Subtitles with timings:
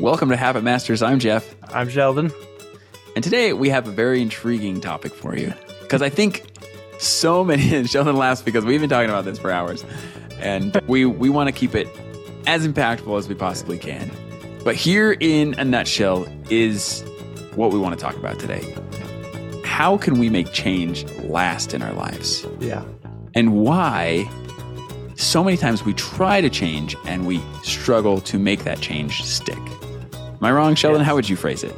[0.00, 1.02] Welcome to Habit Masters.
[1.02, 1.54] I'm Jeff.
[1.72, 2.32] I'm Sheldon.
[3.14, 6.44] And today we have a very intriguing topic for you because I think
[6.98, 9.84] so many, Sheldon laughs because we've been talking about this for hours
[10.38, 11.86] and we, we want to keep it
[12.46, 14.10] as impactful as we possibly can.
[14.64, 17.04] But here in a nutshell is
[17.54, 18.74] what we want to talk about today.
[19.62, 22.46] How can we make change last in our lives?
[22.60, 22.82] Yeah.
[23.34, 24.28] And why
[25.16, 29.58] so many times we try to change and we struggle to make that change stick.
[30.42, 31.02] Am I wrong, Sheldon?
[31.02, 31.06] Yes.
[31.06, 31.72] How would you phrase it?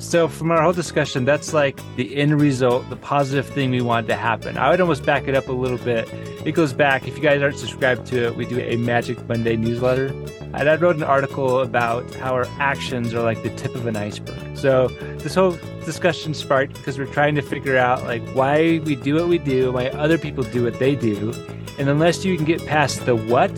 [0.00, 4.08] So, from our whole discussion, that's like the end result, the positive thing we wanted
[4.08, 4.58] to happen.
[4.58, 6.12] I would almost back it up a little bit.
[6.44, 9.54] It goes back, if you guys aren't subscribed to it, we do a Magic Monday
[9.54, 10.06] newsletter.
[10.54, 13.94] And I wrote an article about how our actions are like the tip of an
[13.94, 14.58] iceberg.
[14.58, 14.88] So,
[15.18, 19.28] this whole discussion sparked because we're trying to figure out like why we do what
[19.28, 21.32] we do, why other people do what they do.
[21.78, 23.54] And unless you can get past the what,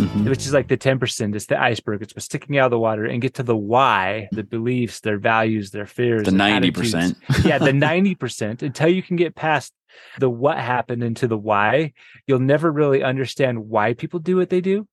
[0.00, 0.28] Mhm.
[0.28, 3.04] which is like the 10%, it's the iceberg, it's what's sticking out of the water,
[3.04, 6.24] and get to the why, the beliefs, their values, their fears.
[6.24, 7.16] The 90%.
[7.28, 7.44] attitudes.
[7.44, 8.62] yeah, the 90%.
[8.62, 9.72] Until you can get past
[10.18, 11.92] the what happened into the why,
[12.26, 14.86] you'll never really understand why people do what they do.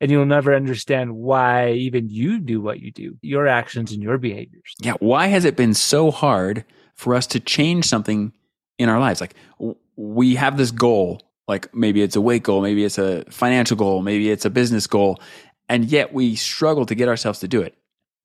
[0.00, 4.18] And you'll never understand why even you do what you do, your actions and your
[4.18, 4.74] behaviors.
[4.80, 4.94] Yeah.
[4.98, 6.64] Why has it been so hard
[6.96, 8.32] for us to change something
[8.78, 9.20] in our lives?
[9.20, 9.34] Like
[9.94, 11.22] we have this goal,
[11.52, 14.86] like maybe it's a weight goal, maybe it's a financial goal, maybe it's a business
[14.86, 15.20] goal,
[15.68, 17.76] and yet we struggle to get ourselves to do it.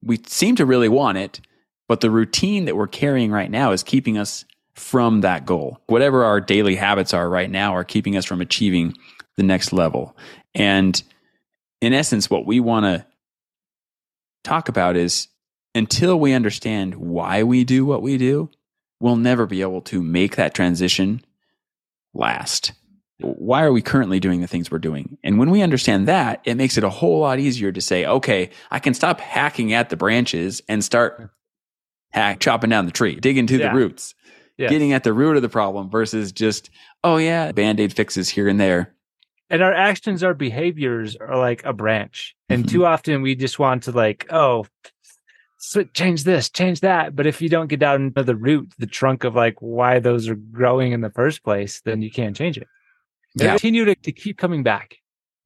[0.01, 1.41] We seem to really want it,
[1.89, 5.81] but the routine that we're carrying right now is keeping us from that goal.
[5.87, 8.95] Whatever our daily habits are right now are keeping us from achieving
[9.35, 10.15] the next level.
[10.55, 11.03] And
[11.81, 13.05] in essence, what we want to
[14.45, 15.27] talk about is
[15.75, 18.49] until we understand why we do what we do,
[19.01, 21.25] we'll never be able to make that transition
[22.13, 22.71] last.
[23.19, 25.17] Why are we currently doing the things we're doing?
[25.23, 28.51] And when we understand that, it makes it a whole lot easier to say, okay,
[28.69, 31.31] I can stop hacking at the branches and start
[32.11, 33.69] hack chopping down the tree, digging to Yeah.
[33.69, 34.13] the roots,
[34.57, 34.69] Yes.
[34.69, 36.69] getting at the root of the problem versus just,
[37.03, 38.93] oh yeah, band-aid fixes here and there.
[39.49, 42.69] and our actions our behaviors are like a branch and Mhm.
[42.69, 44.65] too often we just want to like oh
[45.93, 49.23] change this change that but if you don't get down to the root the trunk
[49.23, 52.67] of like why those are growing in the first place then you can't change it
[53.35, 53.49] And Yeah.
[53.51, 54.95] continue to, to keep coming back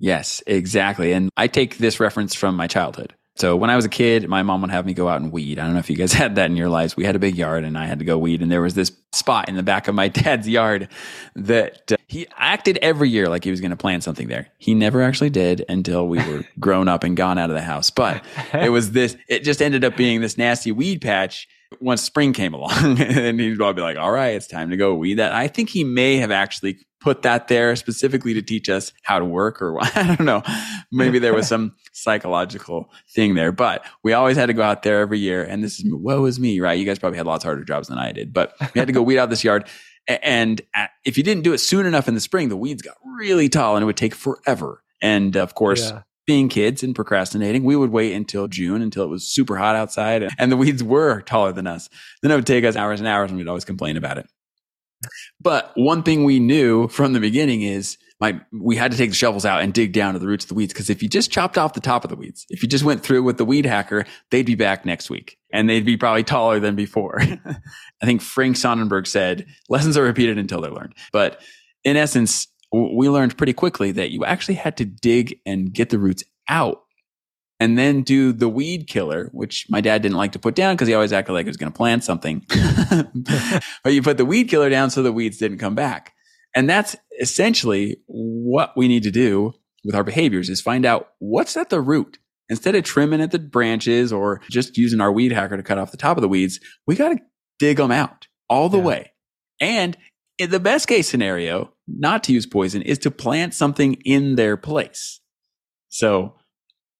[0.03, 1.13] Yes, exactly.
[1.13, 3.13] And I take this reference from my childhood.
[3.35, 5.59] So when I was a kid, my mom would have me go out and weed.
[5.59, 6.97] I don't know if you guys had that in your lives.
[6.97, 8.41] We had a big yard and I had to go weed.
[8.41, 10.89] And there was this spot in the back of my dad's yard
[11.35, 14.47] that uh, he acted every year like he was going to plant something there.
[14.57, 17.91] He never actually did until we were grown up and gone out of the house.
[17.91, 18.23] But
[18.55, 21.47] it was this, it just ended up being this nasty weed patch
[21.79, 22.99] once spring came along.
[22.99, 25.31] and he'd all be like, all right, it's time to go weed that.
[25.31, 29.25] I think he may have actually put that there specifically to teach us how to
[29.25, 30.43] work or I don't know.
[30.91, 35.01] Maybe there was some psychological thing there, but we always had to go out there
[35.01, 35.43] every year.
[35.43, 36.77] And this is, woe is me, right?
[36.79, 39.01] You guys probably had lots harder jobs than I did, but we had to go
[39.01, 39.67] weed out this yard.
[40.07, 42.95] And uh, if you didn't do it soon enough in the spring, the weeds got
[43.17, 44.83] really tall and it would take forever.
[45.01, 46.01] And of course, Yeah.
[46.25, 50.27] being kids and procrastinating, we would wait until June until it was super hot outside
[50.37, 51.89] and the weeds were taller than us.
[52.21, 54.27] Then it would take us hours and hours and we'd always complain about it.
[55.39, 59.15] But one thing we knew from the beginning is my we had to take the
[59.15, 61.31] shovels out and dig down to the roots of the weeds because if you just
[61.31, 63.65] chopped off the top of the weeds, if you just went through with the weed
[63.65, 67.19] hacker, they'd be back next week and they'd be probably taller than before.
[68.01, 70.93] I think Frank Sonnenberg said lessons are repeated until they're learned.
[71.11, 71.41] But
[71.83, 75.99] in essence, we learned pretty quickly that you actually had to dig and get the
[75.99, 76.83] roots out
[77.61, 80.87] and then do the weed killer, which my dad didn't like to put down because
[80.87, 82.43] he always acted like he was going to plant something.
[83.83, 86.13] but you put the weed killer down so the weeds didn't come back.
[86.55, 89.53] And that's essentially what we need to do
[89.85, 92.17] with our behaviors is find out what's at the root.
[92.49, 95.91] Instead of trimming at the branches or just using our weed hacker to cut off
[95.91, 97.19] the top of the weeds, we got to
[97.59, 98.83] dig them out all the Yeah.
[98.83, 99.11] way.
[99.61, 99.95] And
[100.39, 104.57] in the best case scenario, not to use poison is to plant something in their
[104.57, 105.21] place.
[105.89, 106.35] So,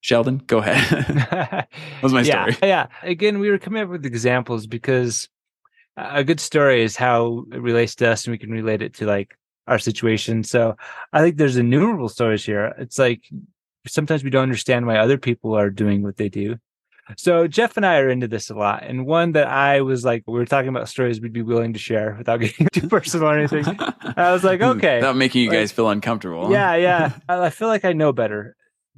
[0.01, 1.67] Sheldon, go ahead.
[2.03, 2.58] was my yeah, story.
[2.70, 2.87] Yeah.
[3.03, 5.29] Again, we were coming up with examples because
[5.96, 9.05] a good story is how it relates to us and we can relate it to
[9.05, 9.37] like
[9.67, 10.43] our situation.
[10.43, 10.75] So
[11.14, 12.73] I think there's innumerable stories here.
[12.79, 13.23] It's like
[13.87, 16.58] sometimes we don't understand why other people are doing what they do.
[17.17, 18.84] So Jeff and I are into this a lot.
[18.84, 21.79] And one that I was like, we were talking about stories we'd be willing to
[21.79, 23.66] share without getting too personal or anything.
[24.17, 24.96] I was like, okay.
[24.97, 26.52] Without making you Like- guys feel uncomfortable.
[26.52, 27.11] Yeah, yeah.
[27.28, 28.55] I feel like I know better,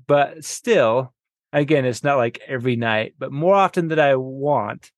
[0.08, 1.14] but still,
[1.52, 4.92] again, it's not like every night, but more often than I want,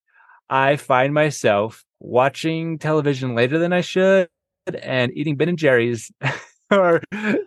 [0.48, 4.28] I find myself watching television later than I should
[4.82, 6.10] and eating Ben and Jerry's
[6.70, 7.00] or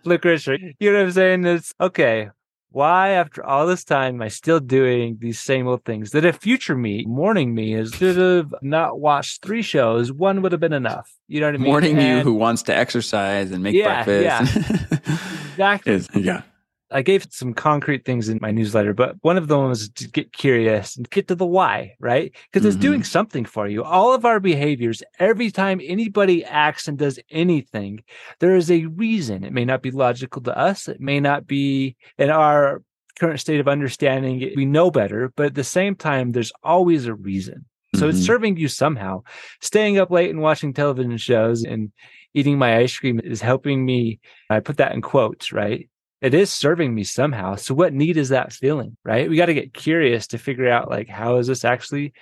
[0.04, 0.48] licorice.
[0.48, 1.44] Or, you know what I'm saying?
[1.46, 2.30] It's okay.
[2.70, 6.10] why after all this time am I still doing these same old things?
[6.12, 10.52] That if future me, morning me, is should have not watched three shows, one would
[10.52, 11.12] have been enough.
[11.28, 11.66] You know what I mean?
[11.70, 15.20] Morning you who wants to exercise and make Yeah, breakfast.
[15.50, 15.92] Exactly.
[15.92, 16.42] Is- yeah.
[16.90, 20.32] I gave some concrete things in my newsletter, but one of them was to get
[20.32, 22.34] curious and get to the why, right?
[22.50, 22.80] Because it's Mhm.
[22.80, 23.84] doing something for you.
[23.84, 28.02] All of our behaviors, every time anybody acts and does anything,
[28.40, 29.44] there is a reason.
[29.44, 32.82] It may not be logical to us, it may not be in our
[33.18, 34.50] current state of understanding.
[34.56, 37.66] We know better, but at the same time, there's always a reason.
[37.96, 38.26] So it's Mhm.
[38.26, 39.22] serving you somehow.
[39.60, 41.92] Staying up late and watching television shows and
[42.34, 44.20] eating my ice cream is helping me.
[44.48, 45.88] I put that in quotes, right?
[46.20, 47.56] It is serving me somehow.
[47.56, 49.28] So what need is that feeling, right?
[49.28, 52.12] We got to get curious to figure out like how is this actually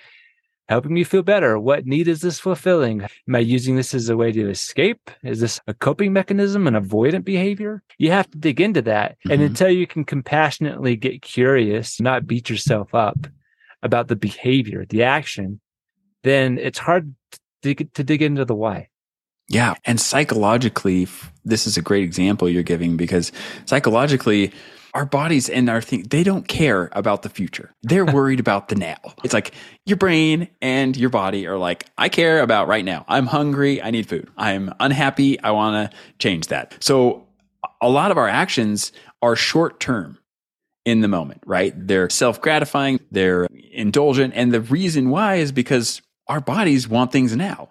[0.69, 1.59] helping me feel better?
[1.59, 3.01] What need is this fulfilling?
[3.01, 5.09] Am I using this as a way to escape?
[5.23, 7.81] Is this a coping mechanism, an avoidant behavior?
[7.97, 9.17] You have to dig into that.
[9.29, 9.47] And Mhm.
[9.47, 13.27] until you can compassionately get curious, not beat yourself up
[13.81, 15.59] about the behavior, the action,
[16.23, 17.15] then it's hard
[17.63, 18.88] to, to dig into the why.
[19.49, 19.73] Yeah.
[19.83, 21.07] And psychologically,
[21.43, 23.31] this is a great example you're giving because
[23.65, 24.53] psychologically,
[24.93, 27.71] our bodies and our thing, they don't care about the future.
[27.81, 28.97] They're worried about the now.
[29.23, 29.53] It's like
[29.85, 33.05] your brain and your body are like, I care about right now.
[33.07, 33.81] I'm hungry.
[33.81, 34.29] I need food.
[34.37, 35.39] I'm unhappy.
[35.41, 36.75] I want to change that.
[36.79, 37.27] So
[37.81, 38.91] a lot of our actions
[39.21, 40.19] are short term
[40.85, 41.73] in the moment, right?
[41.75, 44.33] They're self gratifying, they're indulgent.
[44.35, 47.69] And the reason why is because our bodies want things now.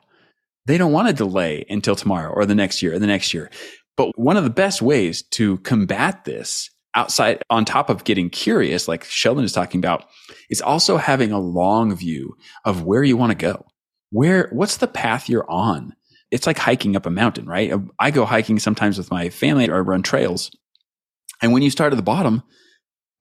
[0.68, 3.50] They don't want to delay until tomorrow or the next year or the next year.
[3.96, 8.86] But one of the best ways to combat this outside, on top of getting curious,
[8.86, 10.04] like Sheldon is talking about,
[10.50, 12.36] is also having a long view
[12.66, 13.64] of where you want to go.
[14.10, 15.94] Where, what's the path you're on?
[16.30, 17.72] It's like hiking up a mountain, right?
[17.98, 20.50] I go hiking sometimes with my family or run trails.
[21.40, 22.42] And when you start at the bottom,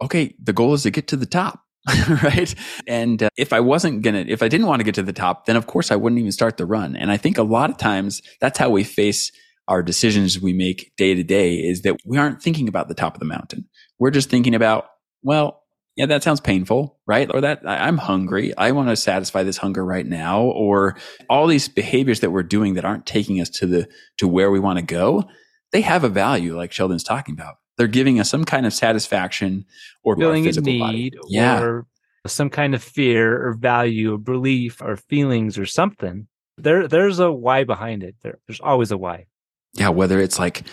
[0.02, 1.64] okay, the goal is to get to the top.
[2.24, 2.54] right.
[2.86, 5.14] And uh, if I wasn't going to, if I didn't want to get to the
[5.14, 6.96] top, then of course I wouldn't even start the run.
[6.96, 9.32] And I think a lot of times that's how we face
[9.68, 13.14] our decisions we make day to day is that we aren't thinking about the top
[13.14, 13.66] of the mountain.
[14.00, 14.86] We're just thinking about,
[15.24, 15.64] well,
[15.96, 17.30] yeah, that sounds painful, right?
[17.34, 18.56] Or that I'm hungry.
[18.56, 20.42] I want to satisfy this hunger right now.
[20.42, 20.96] Or
[21.30, 24.60] all these behaviors that we're doing that aren't taking us to the, to where we
[24.60, 25.24] want to go.
[25.72, 27.56] They have a value like Sheldon's talking about.
[27.78, 29.66] They're giving us some kind of satisfaction
[30.04, 30.98] or feeling a physical body.
[30.98, 31.62] need Yeah.
[31.62, 31.86] or
[32.26, 36.28] some kind of fear or value or belief or feelings or something.
[36.58, 38.16] There, there's a why behind it.
[38.24, 39.26] There, there's always a why.
[39.74, 40.64] yeah, whether it's like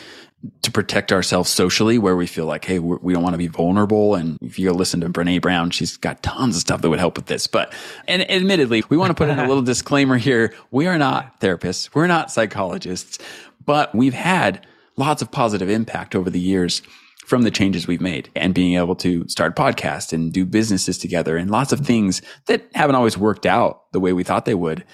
[0.63, 4.15] to protect ourselves socially, where we feel like, hey, we don't want to be vulnerable.
[4.15, 7.17] And if you listen to Brene Brown, she's got tons of stuff that would help
[7.17, 7.47] with this.
[7.47, 7.73] But,
[8.09, 10.53] and admittedly, we want to put in a little disclaimer here.
[10.71, 11.95] We are not therapists.
[11.95, 13.19] We're not psychologists,
[13.65, 14.67] but we've had
[14.97, 16.83] lots of positive impact over the years
[17.27, 21.37] from the changes we've made and being able to start podcasts and do businesses together
[21.37, 24.85] and lots of things that haven't always worked out the way we thought they would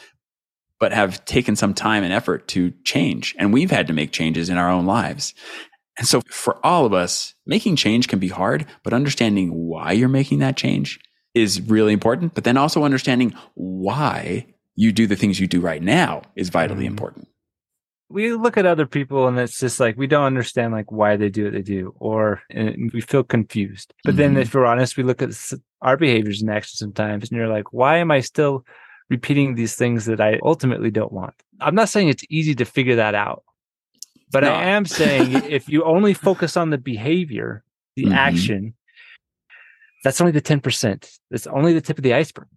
[0.78, 3.34] but have taken some time and effort to change.
[3.38, 5.34] And we've had to make changes in our own lives.
[5.98, 10.08] And so for all of us, making change can be hard, but understanding why you're
[10.08, 10.98] making that change
[11.34, 12.34] is really important.
[12.34, 16.84] But then also understanding why you do the things you do right now is vitally
[16.84, 16.92] Mhm.
[16.92, 17.28] important.
[18.12, 21.28] We look at other people and it's just like we don't understand like why they
[21.28, 23.94] do what they do, or and we feel confused.
[24.04, 24.42] But then, Mhm.
[24.42, 25.30] if we're honest, we look at
[25.80, 28.66] our behaviors and actions sometimes, and you're like, why am I still
[29.08, 31.34] repeating these things that I ultimately don't want?
[31.60, 33.44] I'm not saying it's easy to figure that out,
[34.32, 34.52] but No.
[34.54, 37.62] I am saying if you only focus on the behavior,
[37.94, 38.14] the Mhm.
[38.14, 38.74] action,
[40.02, 41.08] that's only the 10%.
[41.30, 42.48] That's only the tip of the iceberg.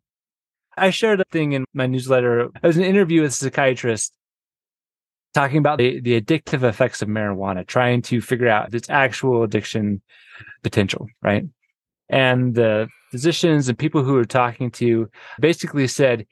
[0.76, 2.40] I shared a thing in my newsletter.
[2.42, 4.16] It was an interview with a psychiatrist
[5.34, 10.02] talking about the, the addictive effects of marijuana, trying to figure out its actual addiction
[10.64, 11.46] potential, right?
[12.10, 15.10] And the physicians and people who were talking to
[15.40, 16.28] basically said,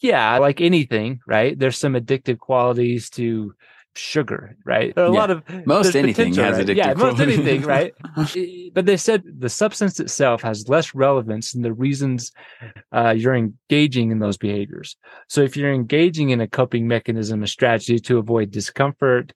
[0.00, 1.58] yeah, like anything, right?
[1.58, 3.54] There's some addictive qualities to
[3.96, 4.92] sugar, right?
[4.96, 5.08] A Yeah.
[5.08, 6.66] lot of Most anything has right?
[6.66, 7.92] addictive Yeah, most anything, right?
[8.72, 12.32] But they said the substance itself has less relevance than the reasons
[12.92, 14.96] uh, you're engaging in those behaviors.
[15.28, 19.32] So if you're engaging in a coping mechanism, a strategy to avoid discomfort,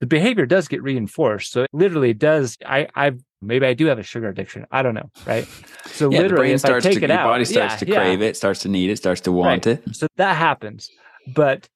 [0.00, 1.52] the behavior does get reinforced.
[1.52, 2.56] So it literally does.
[2.64, 4.66] I, I've maybe I do have a sugar addiction.
[4.70, 5.46] I don't know, right?
[5.86, 7.86] So Yeah, literally, if I starts take to, it your out, body starts yeah, to
[7.86, 9.78] crave it, starts to need it, starts to want Right.
[9.78, 9.96] it.
[9.96, 10.90] So that happens.
[11.34, 11.68] But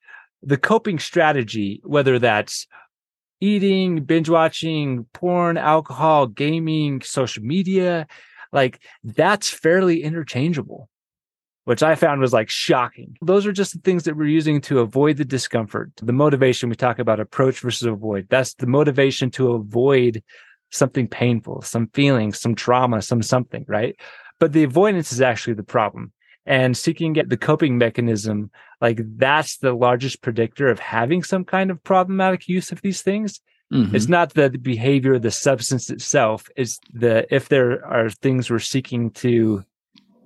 [0.43, 2.67] the coping strategy, whether that's
[3.41, 8.07] eating, binge watching, porn, alcohol, gaming, social media,
[8.53, 10.89] like that's fairly interchangeable,
[11.65, 13.17] which I found was like shocking.
[13.23, 15.91] Those are just the things that we're using to avoid the discomfort.
[15.97, 18.27] The motivation we talk about approach versus avoid.
[18.29, 20.23] That's the motivation to avoid
[20.71, 23.97] something painful, some feeling, some trauma, some something, right?
[24.39, 26.13] But the avoidance is actually the problem.
[26.51, 31.71] And seeking get the coping mechanism, like that's the largest predictor of having some kind
[31.71, 33.41] of problematic use of these things.
[33.73, 33.95] Mm-hmm.
[33.95, 36.49] It's not the behavior, the substance itself.
[36.57, 39.65] It's the if there are things we're seeking to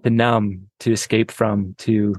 [0.02, 2.14] to numb, to escape from, to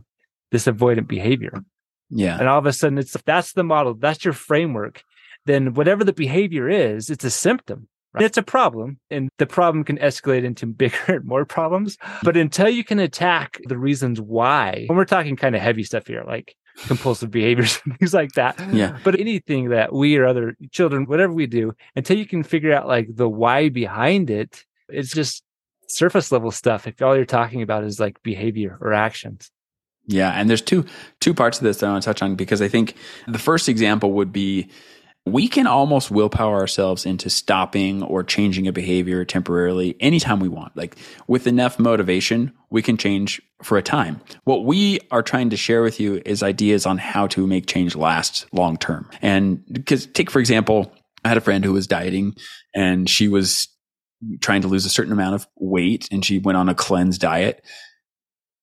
[0.51, 1.63] this avoidant behavior.
[2.11, 2.37] Yeah.
[2.37, 5.03] And all of a sudden it's that's the model, that's your framework.
[5.45, 7.87] Then whatever the behavior is, it's a symptom.
[8.15, 8.25] Right?
[8.25, 11.97] It's a problem, and the problem can escalate into bigger and more problems.
[12.23, 16.07] But until you can attack the reasons why, when we're talking kind of heavy stuff
[16.07, 16.55] here, like
[16.87, 18.59] compulsive behaviors and things like that.
[18.71, 18.97] Yeah.
[19.03, 22.87] But anything that we or other children, whatever we do, until you can figure out
[22.87, 25.43] like the why behind it, it's just
[25.87, 26.87] surface level stuff.
[26.87, 29.51] If all you're talking about is like behavior or actions.
[30.07, 30.85] Yeah, and there's two
[31.19, 32.95] two parts of this that I want to touch on because I think
[33.27, 34.69] the first example would be
[35.25, 40.77] we can almost willpower ourselves into stopping or changing a behavior temporarily anytime we want.
[40.77, 44.21] Like with enough motivation, we can change for a time.
[44.43, 47.95] What we are trying to share with you is ideas on how to make change
[47.95, 49.09] last long term.
[49.21, 52.35] And because take, for example, I had a friend who was dieting
[52.75, 53.67] and she was
[54.41, 57.65] trying to lose a certain amount of weight and she went on a cleanse diet.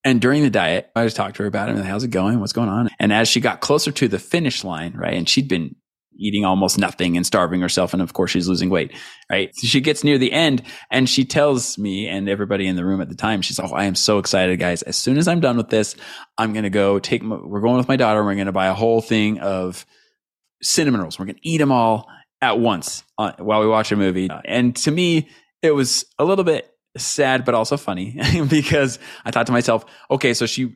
[0.05, 2.39] And during the diet, I just talked to her about it and how's it going?
[2.39, 2.89] What's going on?
[3.01, 5.15] And as she got closer to the finish line, right?
[5.15, 5.75] And she'd been
[6.23, 7.93] eating almost nothing and starving herself.
[7.93, 8.93] And of course, she's losing weight,
[9.31, 9.55] right?
[9.55, 13.01] So she gets near the end and she tells me and everybody in the room
[13.01, 14.83] at the time, she's, Oh, I am so excited, guys.
[14.83, 15.97] As soon as I'm done with this,
[16.39, 18.25] I'm going to go take, my, we're going with my daughter.
[18.25, 19.85] We're going to buy a whole thing of
[20.63, 21.19] cinnamon rolls.
[21.19, 22.09] We're going to eat them all
[22.41, 24.29] at once uh, while we watch a movie.
[24.45, 25.29] And to me,
[25.63, 30.35] it was a little bit sad, but also funny because I thought to myself, okay,
[30.35, 30.75] so she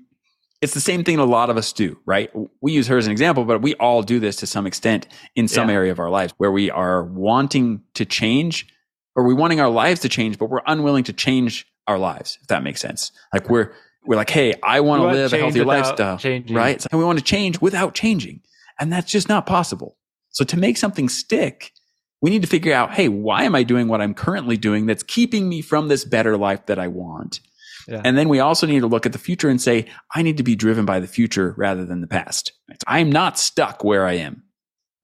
[0.63, 2.31] it's the same thing a lot of us do, right?
[2.61, 5.49] We use her as an example, but we all do this to some extent in
[5.49, 5.75] some yeah.
[5.75, 8.67] area of our lives where we are wanting to change
[9.15, 12.49] or we wanting our lives to change, but we're unwilling to change our lives, if
[12.49, 13.13] that makes sense.
[13.33, 13.73] Like we're,
[14.05, 16.57] we're like, Hey, I want to live a healthier lifestyle, changing.
[16.57, 16.85] right?
[16.91, 18.41] And we want to change without changing.
[18.79, 19.97] And that's just not possible.
[20.31, 21.73] So to make something stick,
[22.21, 25.03] we need to figure out, Hey, why am I doing what I'm currently doing that's
[25.03, 27.41] keeping me from this better life that I want?
[27.87, 28.03] Yeah.
[28.05, 30.43] And then we also need to look at the future and say, I need to
[30.43, 32.53] be driven by the future rather than the past.
[32.87, 34.43] I'm not stuck where I am.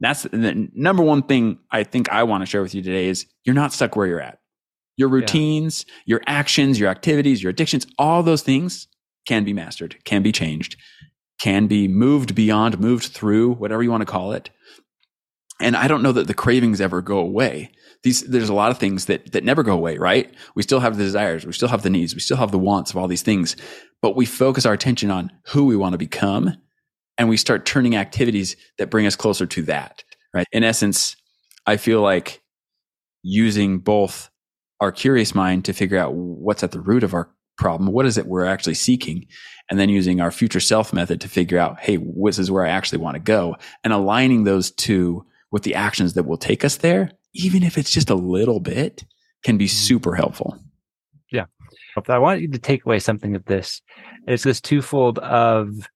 [0.01, 3.27] That's the number one thing I think I want to share with you today is
[3.45, 4.39] you're not stuck where you're at.
[4.97, 5.95] Your routines, yeah.
[6.07, 8.89] your actions, your activities, your addictions, all those things
[9.27, 10.77] can be mastered, can be changed,
[11.41, 14.51] can be moved beyond, moved through, whatever you want to call it.
[15.61, 17.71] And I don't know that the cravings ever go away
[18.03, 20.33] these there's a lot of things that that never go away, right?
[20.55, 22.91] We still have the desires, we still have the needs, we still have the wants
[22.91, 23.57] of all these things,
[24.01, 26.57] but we focus our attention on who we want to become
[27.19, 30.03] and we start turning activities that bring us closer to that,
[30.35, 30.47] right?
[30.53, 31.17] In essence,
[31.67, 32.43] I feel like
[33.23, 34.31] using both
[34.81, 38.19] our curious mind to figure out what's at the root of our problem, what is
[38.19, 39.27] it we're actually seeking,
[39.71, 42.71] and then using our future self method to figure out, hey, this is where I
[42.71, 46.79] actually want to go, and aligning those two with the actions that will take us
[46.79, 49.05] there even if it's just a little bit,
[49.43, 49.73] can be mm-hmm.
[49.73, 50.59] super helpful.
[51.31, 51.47] Yeah.
[51.97, 53.83] If I want you to take away something of this,
[54.27, 55.89] it's this twofold of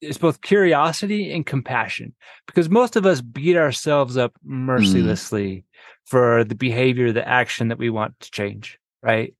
[0.00, 2.14] it's both curiosity and compassion
[2.46, 5.64] because most of us beat ourselves up mercilessly mm.
[6.04, 9.34] for the behavior, the action that we want to change, right?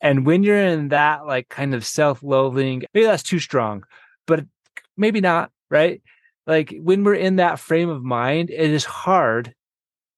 [0.00, 3.84] And when you're in that like kind of self-loathing, maybe that's too strong,
[4.26, 4.44] but
[4.96, 6.02] maybe not, right?
[6.46, 9.54] Like when we're in that frame of mind, it is hard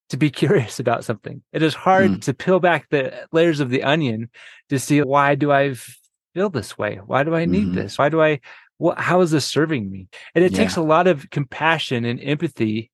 [0.09, 1.41] to be curious about something.
[1.53, 2.21] It is hard mm.
[2.23, 4.29] to peel back the layers of the onion
[4.69, 5.75] to see why do I
[6.33, 6.99] feel this way?
[7.05, 7.97] Why do I need mm this?
[7.97, 8.39] Why do I
[8.77, 10.07] what how is this serving me?
[10.35, 10.57] And it yeah.
[10.57, 12.91] takes a lot of compassion and empathy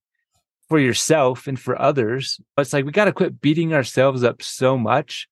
[0.70, 2.40] for yourself and for others.
[2.56, 5.28] But it's like we got to quit beating ourselves up so much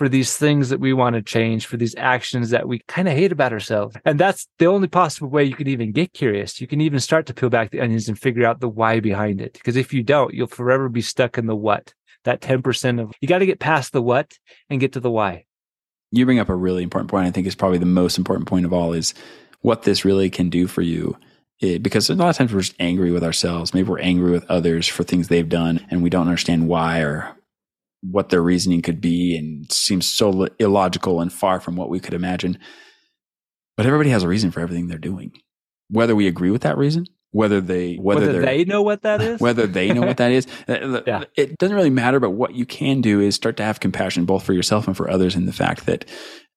[0.00, 3.12] for these things that we want to change, for these actions that we kind of
[3.12, 3.94] hate about ourselves.
[4.06, 6.58] And that's the only possible way you can even get curious.
[6.58, 9.42] You can even start to peel back the onions and figure out the why behind
[9.42, 9.52] it.
[9.52, 11.92] Because if you don't, you'll forever be stuck in the what.
[12.24, 14.38] That 10% of you got to get past the what
[14.70, 15.44] and get to the why.
[16.10, 17.26] You bring up a really important point.
[17.26, 19.12] I think is probably the most important point of all is
[19.60, 21.14] what this really can do for you.
[21.58, 23.74] It, because a lot of times we're just angry with ourselves.
[23.74, 27.36] Maybe we're angry with others for things they've done and we don't understand why or
[28.02, 32.14] what their reasoning could be and seems so illogical and far from what we could
[32.14, 32.58] imagine.
[33.76, 35.32] But everybody has a reason for everything they're doing.
[35.88, 39.40] Whether we agree with that reason, whether they whether, whether they know what that is,
[39.40, 41.24] whether they know what that is, uh, yeah.
[41.36, 42.20] it doesn't really matter.
[42.20, 45.10] But what you can do is start to have compassion both for yourself and for
[45.10, 46.04] others in the fact that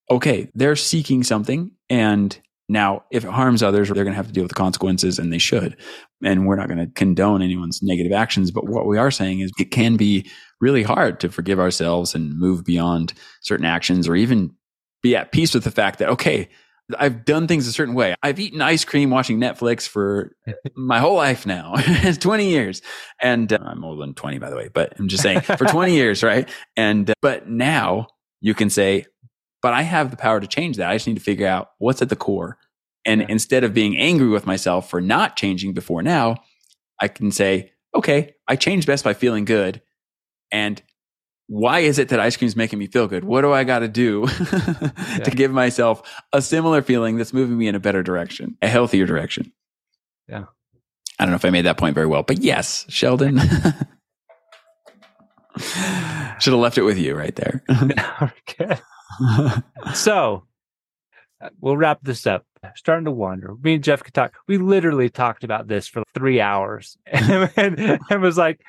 [0.10, 2.40] okay, they're seeking something and
[2.70, 5.34] Now, if it harms others, they're going to have to deal with the consequences and
[5.34, 5.76] they should.
[6.24, 8.52] And we're not going to condone anyone's negative actions.
[8.52, 10.30] But what we are saying is it can be
[10.62, 14.56] really hard to forgive ourselves and move beyond certain actions or even
[15.02, 16.48] be at peace with the fact that, okay,
[16.98, 18.16] I've done things a certain way.
[18.24, 20.36] I've eaten ice cream watching Netflix for
[20.76, 21.74] my whole life now.
[21.78, 22.82] it's 20 years.
[23.22, 25.94] And uh, I'm older than 20, by the way, but I'm just saying for 20
[25.94, 26.50] years, right?
[26.76, 28.08] And, uh, but now
[28.42, 29.06] you can say,
[29.64, 30.92] but I have the power to change that.
[30.92, 32.60] I just need to figure out what's at the core.
[33.06, 33.28] And yeah.
[33.30, 36.36] instead of being angry with myself for not changing before now,
[37.00, 39.82] I can say, okay, I changed best by feeling good.
[40.52, 40.82] And
[41.48, 43.24] why is it that ice cream is making me feel good?
[43.24, 46.02] What do I got to do to give myself
[46.34, 49.54] a similar feeling that's moving me in a better direction, a healthier direction?
[50.28, 50.46] Yeah.
[51.20, 53.40] I don't know if I made that point very well, but yes, Sheldon.
[56.40, 57.64] Should have left it with you right there.
[58.50, 58.80] okay.
[59.94, 60.44] So
[61.42, 62.46] uh, we'll wrap this up.
[62.76, 63.56] Starting to wonder.
[63.62, 64.36] Me and Jeff could talk.
[64.48, 68.62] We literally talked about this for three hours and, and, and was like,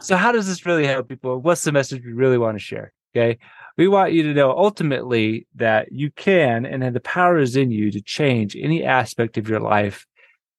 [0.00, 1.38] so, how does this really help people?
[1.40, 2.92] What's the message we really want to share?
[3.14, 3.38] Okay.
[3.76, 7.70] We want you to know ultimately that you can and that the power is in
[7.70, 10.06] you to change any aspect of your life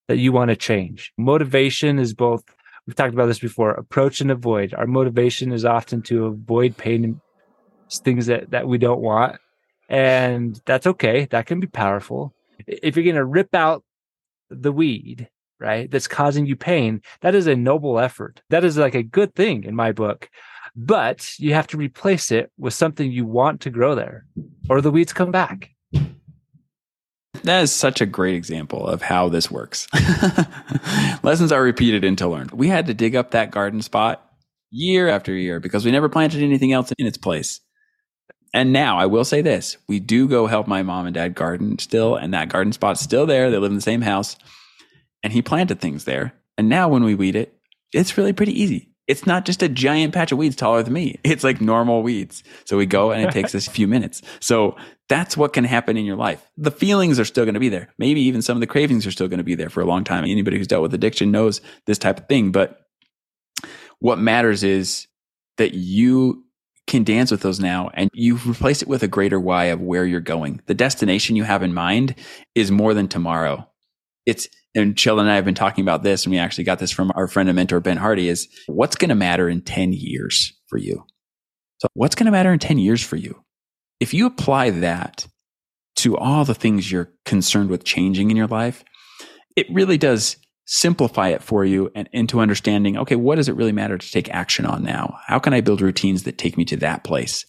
[0.07, 1.13] that you want to change.
[1.17, 2.43] Motivation is both,
[2.85, 4.73] we've talked about this before, approach and avoid.
[4.73, 7.21] Our motivation is often to avoid pain and
[7.99, 9.37] things that, that we don't want.
[9.89, 11.25] And that's okay.
[11.25, 12.33] That can be powerful.
[12.67, 13.83] If you're going to rip out
[14.49, 18.41] the weed, right, that's causing you pain, that is a noble effort.
[18.49, 20.29] That is like a good thing in my book.
[20.75, 24.25] But you have to replace it with something you want to grow there,
[24.69, 25.69] or the weeds come back.
[27.43, 29.87] That is such a great example of how this works.
[31.23, 32.51] Lessons are repeated until learned.
[32.51, 34.25] We had to dig up that garden spot
[34.71, 37.59] year after year because we never planted anything else in its place.
[38.53, 41.79] And now I will say this we do go help my mom and dad garden
[41.79, 43.49] still, and that garden spot's still there.
[43.49, 44.35] They live in the same house
[45.23, 46.33] and he planted things there.
[46.57, 47.57] And now when we weed it,
[47.93, 48.89] it's really pretty easy.
[49.07, 51.19] It's not just a giant patch of weeds taller than me.
[51.23, 52.43] It's like normal weeds.
[52.65, 54.21] So we go and it takes us a few minutes.
[54.39, 54.77] So
[55.09, 56.49] that's what can happen in your life.
[56.57, 57.89] The feelings are still going to be there.
[57.97, 60.03] Maybe even some of the cravings are still going to be there for a long
[60.03, 60.23] time.
[60.23, 62.51] Anybody who's dealt with addiction knows this type of thing.
[62.51, 62.79] But
[63.99, 65.07] what matters is
[65.57, 66.45] that you
[66.87, 70.05] can dance with those now and you replace it with a greater why of where
[70.05, 70.61] you're going.
[70.65, 72.15] The destination you have in mind
[72.55, 73.69] is more than tomorrow.
[74.25, 76.91] It's and Sheldon and I have been talking about this, and we actually got this
[76.91, 80.53] from our friend and mentor, Ben Hardy, is what's going to matter in 10 years
[80.67, 81.05] for you?
[81.77, 83.43] So, what's going to matter in 10 years for you?
[83.99, 85.27] If you apply that
[85.97, 88.83] to all the things you're concerned with changing in your life,
[89.55, 93.71] it really does simplify it for you and into understanding okay, what does it really
[93.71, 95.17] matter to take action on now?
[95.27, 97.45] How can I build routines that take me to that place?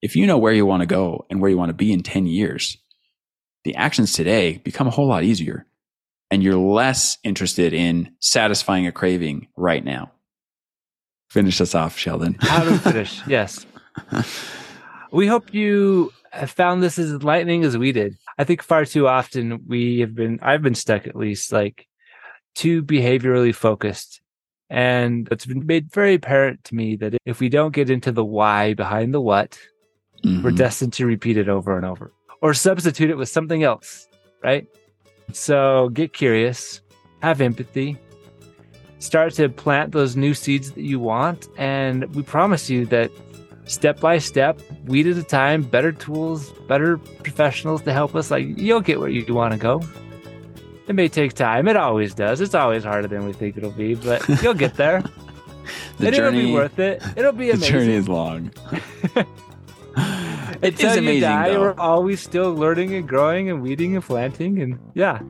[0.00, 2.02] If you know where you want to go and where you want to be in
[2.02, 2.76] 10 years,
[3.64, 5.66] the actions today become a whole lot easier
[6.30, 10.10] and you're less interested in satisfying a craving right now.
[11.28, 12.36] Finish us off, Sheldon.
[12.40, 13.20] How to finish?
[13.26, 13.66] yes.
[15.12, 18.16] We hope you have found this as enlightening as we did.
[18.38, 21.86] I think far too often we have been, I've been stuck at least like
[22.54, 24.20] too behaviorally focused.
[24.70, 28.24] And it's been made very apparent to me that if we don't get into the
[28.24, 29.58] why behind the what,
[30.24, 30.42] mm-hmm.
[30.42, 34.08] we're destined to repeat it over and over or substitute it with something else,
[34.42, 34.66] right?
[35.32, 36.80] So get curious,
[37.22, 37.96] have empathy,
[38.98, 41.48] start to plant those new seeds that you want.
[41.56, 43.10] And we promise you that
[43.64, 48.46] step by step, weed at a time, better tools, better professionals to help us, like
[48.58, 49.82] you'll get where you want to go.
[50.88, 51.68] It may take time.
[51.68, 52.40] It always does.
[52.40, 55.02] It's always harder than we think it'll be, but you'll get there.
[55.98, 57.02] the and journey, it'll be worth it.
[57.16, 57.62] It'll be amazing.
[57.72, 58.52] The journey is long.
[60.62, 61.14] it is amazing.
[61.14, 61.60] You die, though.
[61.60, 65.20] We're always still learning and growing and weeding and planting, and yeah.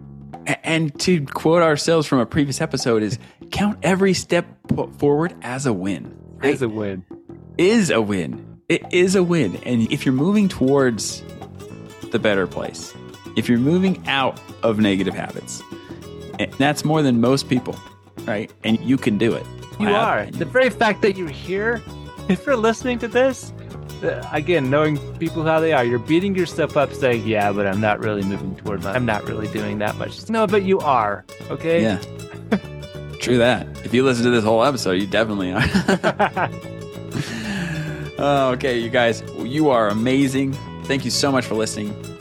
[0.65, 3.19] And to quote ourselves from a previous episode is
[3.51, 6.17] count every step put forward as a win.
[6.37, 6.55] Right?
[6.55, 7.05] Is a win.
[7.59, 8.61] Is a win.
[8.69, 9.57] It is a win.
[9.65, 11.23] And if you're moving towards
[12.11, 12.95] the better place,
[13.37, 15.63] if you're moving out of negative habits,
[16.39, 17.77] eh, that's more than most people,
[18.25, 18.53] right?
[18.65, 19.47] And you can do it.
[19.81, 20.27] You are.
[20.27, 21.83] The very fact that you're here,
[22.29, 23.53] if you're listening to this,
[24.03, 27.81] uh, again, knowing people how they are, you're beating yourself up saying, yeah, but I'm
[27.81, 30.29] not really moving toward my, I'm not really doing that much.
[30.29, 31.25] No, but you are.
[31.51, 31.83] Okay.
[31.83, 31.99] Yeah.
[33.21, 33.67] True that.
[33.85, 35.63] If you listen to this whole episode, you definitely are.
[38.19, 40.53] oh, okay, you guys, you are amazing.
[40.85, 42.12] Thank you so much for listening.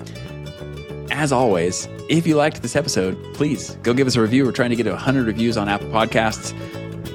[1.21, 4.43] As always, if you liked this episode, please go give us a review.
[4.43, 6.51] We're trying to get to 100 reviews on Apple Podcasts.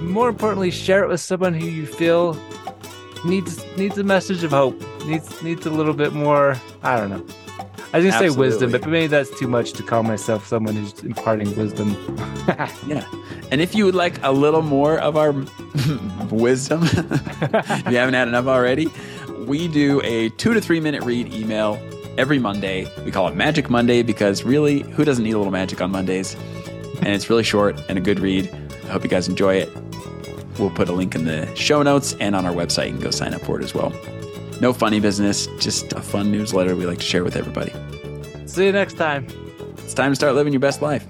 [0.00, 2.40] More importantly, share it with someone who you feel
[3.24, 4.80] needs needs a message of hope.
[5.06, 6.54] Needs needs a little bit more.
[6.84, 7.26] I don't know.
[7.92, 11.02] I was gonna say wisdom, but maybe that's too much to call myself someone who's
[11.02, 11.96] imparting wisdom.
[12.86, 13.04] Yeah.
[13.50, 15.32] And if you would like a little more of our
[16.30, 18.88] wisdom, if you haven't had enough already,
[19.48, 21.76] we do a two to three minute read email
[22.18, 22.86] every Monday.
[23.04, 26.34] We call it Magic Monday because really, who doesn't need a little magic on Mondays?
[26.98, 28.50] And it's really short and a good read.
[28.84, 29.70] I hope you guys enjoy it.
[30.58, 32.86] We'll put a link in the show notes and on our website.
[32.86, 33.92] You can go sign up for it as well.
[34.60, 37.72] No funny business, just a fun newsletter we like to share with everybody.
[38.46, 39.26] See you next time.
[39.78, 41.06] It's time to start living your best life.